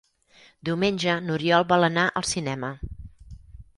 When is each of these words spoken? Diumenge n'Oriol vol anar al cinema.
Diumenge 0.69 1.17
n'Oriol 1.27 1.67
vol 1.73 1.89
anar 1.91 2.07
al 2.23 2.29
cinema. 2.31 2.73